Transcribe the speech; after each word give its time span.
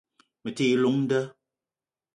Me 0.43 0.49
te 0.55 0.63
yi 0.69 0.75
llong 0.79 0.99
nda 1.03 1.21